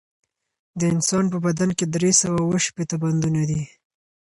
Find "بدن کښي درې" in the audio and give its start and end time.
1.45-2.11